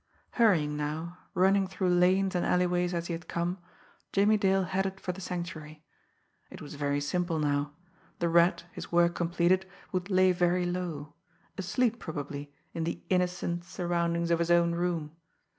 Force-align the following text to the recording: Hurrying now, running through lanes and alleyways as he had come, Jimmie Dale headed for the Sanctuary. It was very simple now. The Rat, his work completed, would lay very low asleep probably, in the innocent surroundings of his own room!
Hurrying 0.31 0.75
now, 0.75 1.19
running 1.35 1.67
through 1.67 1.93
lanes 1.93 2.33
and 2.33 2.43
alleyways 2.43 2.91
as 2.91 3.05
he 3.05 3.13
had 3.13 3.27
come, 3.27 3.59
Jimmie 4.11 4.35
Dale 4.35 4.63
headed 4.63 4.99
for 4.99 5.11
the 5.11 5.21
Sanctuary. 5.21 5.83
It 6.49 6.59
was 6.59 6.73
very 6.73 6.99
simple 6.99 7.37
now. 7.37 7.73
The 8.17 8.27
Rat, 8.27 8.63
his 8.71 8.91
work 8.91 9.13
completed, 9.13 9.69
would 9.91 10.09
lay 10.09 10.31
very 10.31 10.65
low 10.65 11.13
asleep 11.55 11.99
probably, 11.99 12.51
in 12.73 12.83
the 12.83 13.03
innocent 13.11 13.63
surroundings 13.63 14.31
of 14.31 14.39
his 14.39 14.49
own 14.49 14.73
room! 14.73 15.11